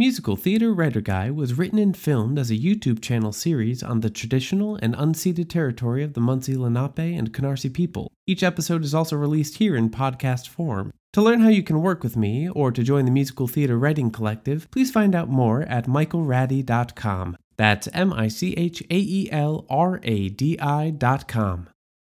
[0.00, 4.08] Musical Theater Writer Guy was written and filmed as a YouTube channel series on the
[4.08, 8.10] traditional and unceded territory of the Munsee Lenape and Canarsie people.
[8.26, 10.90] Each episode is also released here in podcast form.
[11.12, 14.10] To learn how you can work with me or to join the Musical Theater Writing
[14.10, 17.36] Collective, please find out more at michaelradi.com.
[17.58, 21.68] That's M I C H A E L R A D I.com.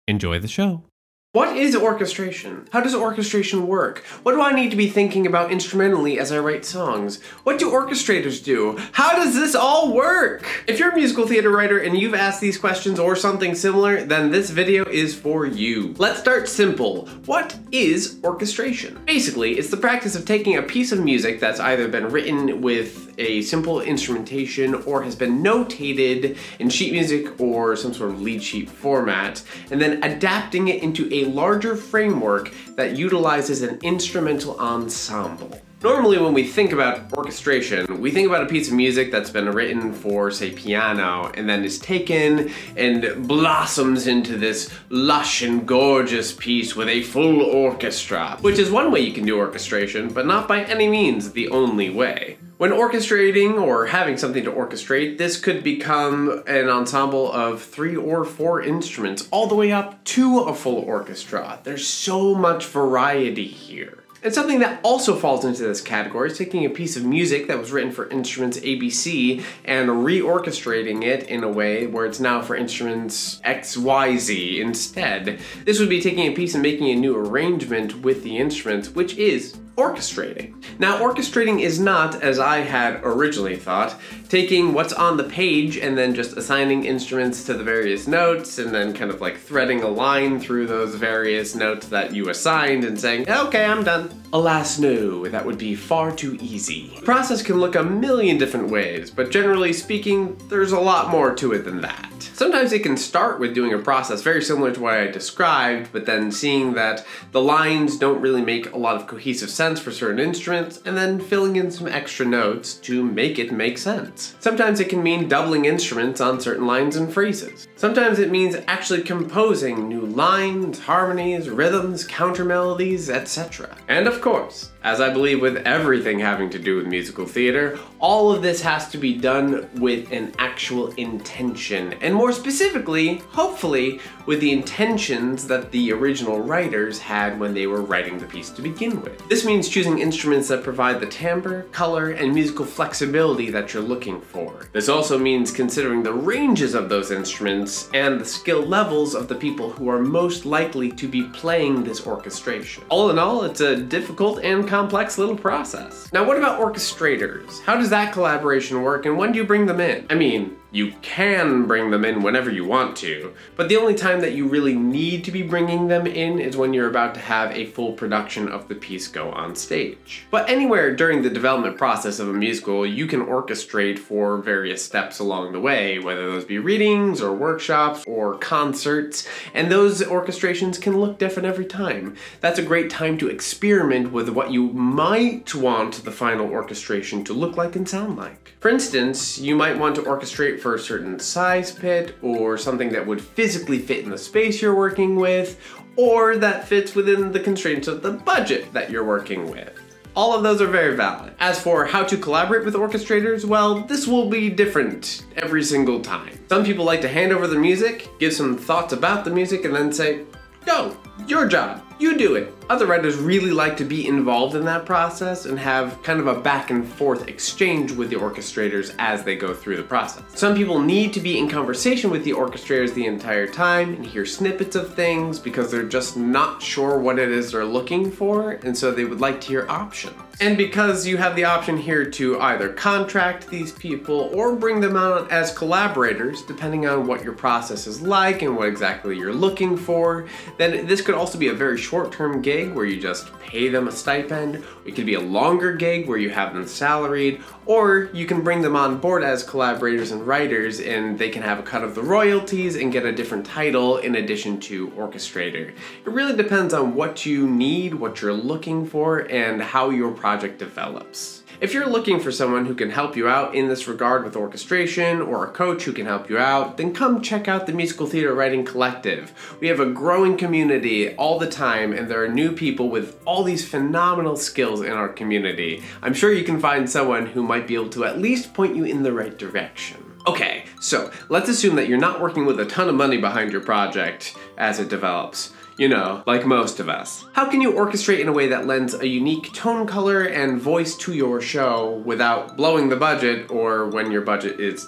[0.08, 0.86] Enjoy the show.
[1.34, 2.68] What is orchestration?
[2.72, 4.04] How does orchestration work?
[4.22, 7.24] What do I need to be thinking about instrumentally as I write songs?
[7.42, 8.78] What do orchestrators do?
[8.92, 10.46] How does this all work?
[10.68, 14.30] If you're a musical theater writer and you've asked these questions or something similar, then
[14.30, 15.96] this video is for you.
[15.98, 17.08] Let's start simple.
[17.26, 19.04] What is orchestration?
[19.06, 23.13] Basically, it's the practice of taking a piece of music that's either been written with
[23.18, 28.42] a simple instrumentation or has been notated in sheet music or some sort of lead
[28.42, 35.62] sheet format, and then adapting it into a larger framework that utilizes an instrumental ensemble.
[35.84, 39.50] Normally, when we think about orchestration, we think about a piece of music that's been
[39.50, 46.32] written for, say, piano, and then is taken and blossoms into this lush and gorgeous
[46.32, 50.48] piece with a full orchestra, which is one way you can do orchestration, but not
[50.48, 52.38] by any means the only way.
[52.64, 58.24] When orchestrating or having something to orchestrate, this could become an ensemble of three or
[58.24, 61.60] four instruments, all the way up to a full orchestra.
[61.66, 64.06] There's so much variety here.
[64.24, 67.60] And something that also falls into this category is taking a piece of music that
[67.60, 72.56] was written for instruments ABC and reorchestrating it in a way where it's now for
[72.56, 75.42] instruments XYZ instead.
[75.66, 79.18] This would be taking a piece and making a new arrangement with the instruments, which
[79.18, 80.64] is orchestrating.
[80.80, 84.00] Now, orchestrating is not, as I had originally thought,
[84.34, 88.74] taking what's on the page and then just assigning instruments to the various notes and
[88.74, 93.00] then kind of like threading a line through those various notes that you assigned and
[93.00, 94.24] saying, okay, I'm done.
[94.34, 96.92] Alas, no, that would be far too easy.
[96.96, 101.36] The process can look a million different ways, but generally speaking, there's a lot more
[101.36, 102.10] to it than that.
[102.34, 106.08] Sometimes it can start with doing a process very similar to what I described, but
[106.08, 110.20] then seeing that the lines don't really make a lot of cohesive sense for certain
[110.20, 114.23] instruments, and then filling in some extra notes to make it make sense.
[114.40, 117.68] Sometimes it can mean doubling instruments on certain lines and phrases.
[117.76, 123.76] Sometimes it means actually composing new lines, harmonies, rhythms, counter melodies, etc.
[123.88, 128.32] And of course, as I believe with everything having to do with musical theater, all
[128.32, 134.40] of this has to be done with an actual intention, and more specifically, hopefully, with
[134.40, 139.02] the intentions that the original writers had when they were writing the piece to begin
[139.02, 139.28] with.
[139.30, 144.13] This means choosing instruments that provide the timbre, color, and musical flexibility that you're looking
[144.22, 144.68] for.
[144.72, 149.36] This also means considering the ranges of those instruments and the skill levels of the
[149.36, 152.84] people who are most likely to be playing this orchestration.
[152.90, 156.12] All in all, it's a difficult and complex little process.
[156.14, 157.62] Now, what about orchestrators?
[157.62, 160.06] How does that collaboration work and when do you bring them in?
[160.10, 164.20] I mean, you can bring them in whenever you want to, but the only time
[164.22, 167.52] that you really need to be bringing them in is when you're about to have
[167.52, 170.26] a full production of the piece go on stage.
[170.32, 175.20] But anywhere during the development process of a musical, you can orchestrate for various steps
[175.20, 180.98] along the way, whether those be readings or workshops or concerts, and those orchestrations can
[180.98, 182.16] look different every time.
[182.42, 187.34] That's a great time to experiment with what you might want the final orchestration to
[187.34, 188.54] look like and sound like.
[188.60, 193.06] For instance, you might want to orchestrate for a certain size pit or something that
[193.06, 195.60] would physically fit in the space you're working with
[195.98, 199.80] or that fits within the constraints of the budget that you're working with.
[200.16, 201.34] All of those are very valid.
[201.40, 206.40] As for how to collaborate with orchestrators, well, this will be different every single time.
[206.50, 209.76] Some people like to hand over the music, give some thoughts about the music, and
[209.76, 210.26] then say,
[210.66, 210.96] Go,
[211.28, 212.54] your job, you do it.
[212.70, 216.40] Other writers really like to be involved in that process and have kind of a
[216.40, 220.24] back and forth exchange with the orchestrators as they go through the process.
[220.36, 224.26] Some people need to be in conversation with the orchestrators the entire time and hear
[224.26, 228.78] snippets of things because they're just not sure what it is they're looking for, and
[228.78, 230.16] so they would like to hear options.
[230.42, 234.98] And because you have the option here to either contract these people or bring them
[234.98, 239.78] on as collaborators, depending on what your process is like and what exactly you're looking
[239.78, 240.28] for,
[240.58, 243.88] then this could also be a very short term gig where you just pay them
[243.88, 244.64] a stipend.
[244.84, 248.62] It could be a longer gig where you have them salaried, or you can bring
[248.62, 252.02] them on board as collaborators and writers and they can have a cut of the
[252.02, 255.70] royalties and get a different title in addition to orchestrator.
[255.70, 260.58] It really depends on what you need, what you're looking for, and how your project
[260.58, 261.44] develops.
[261.62, 265.22] If you're looking for someone who can help you out in this regard with orchestration
[265.22, 268.34] or a coach who can help you out, then come check out the Musical Theater
[268.34, 269.58] Writing Collective.
[269.62, 273.44] We have a growing community all the time, and there are new people with all
[273.44, 275.82] these phenomenal skills in our community.
[276.02, 278.84] I'm sure you can find someone who might be able to at least point you
[278.84, 280.14] in the right direction.
[280.28, 283.62] Okay, so let's assume that you're not working with a ton of money behind your
[283.62, 285.52] project as it develops.
[285.78, 287.26] You know, like most of us.
[287.34, 290.96] How can you orchestrate in a way that lends a unique tone color and voice
[290.98, 294.88] to your show without blowing the budget or when your budget is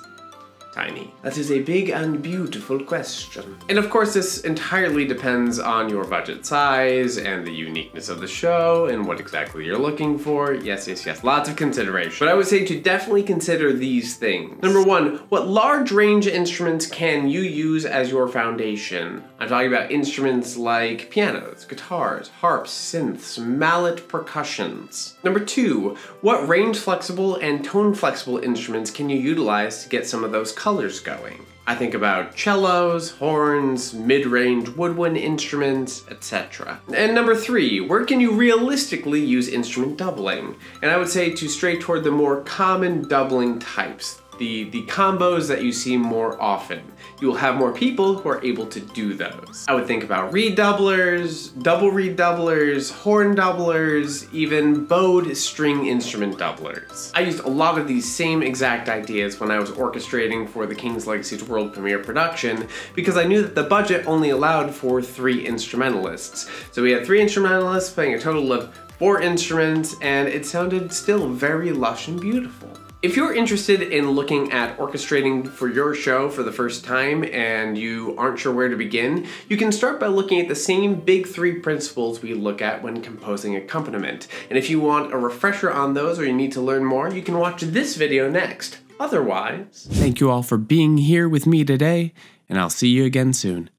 [0.76, 1.14] tiny?
[1.22, 3.58] That is a big and beautiful question.
[3.70, 8.28] And of course, this entirely depends on your budget size and the uniqueness of the
[8.28, 10.54] show and what exactly you're looking for.
[10.54, 12.18] Yes, yes, yes, lots of consideration.
[12.20, 14.62] But I would say to definitely consider these things.
[14.62, 19.24] Number one, what large range instruments can you use as your foundation?
[19.40, 25.16] I'm talking about instruments like pianos, guitars, harps, synths, mallet percussions.
[25.24, 30.24] Number two, what range flexible and tone flexible instruments can you utilize to get some
[30.24, 31.46] of those colors going?
[31.68, 36.82] I think about cellos, horns, mid range woodwind instruments, etc.
[36.92, 40.56] And number three, where can you realistically use instrument doubling?
[40.82, 45.48] And I would say to stray toward the more common doubling types, the, the combos
[45.48, 46.82] that you see more often.
[47.22, 49.66] You will have more people who are able to do those.
[49.68, 56.38] I would think about reed doublers, double reed doublers, horn doublers, even bowed string instrument
[56.38, 57.12] doublers.
[57.14, 60.76] I used a lot of these same exact ideas when I was orchestrating for the
[60.76, 65.46] King's Legacy's world premiere production because I knew that the budget only allowed for three
[65.46, 66.50] instrumentalists.
[66.72, 71.30] So we had three instrumentalists playing a total of four instruments and it sounded still
[71.30, 72.70] very lush and beautiful.
[73.06, 77.78] If you're interested in looking at orchestrating for your show for the first time and
[77.78, 81.28] you aren't sure where to begin, you can start by looking at the same big
[81.28, 84.28] three principles we look at when composing accompaniment.
[84.50, 87.22] And if you want a refresher on those or you need to learn more, you
[87.22, 88.80] can watch this video next.
[89.00, 92.12] Otherwise, Thank you all for being here with me today,
[92.50, 93.70] and I'll see you again soon.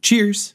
[0.00, 0.54] Cheers!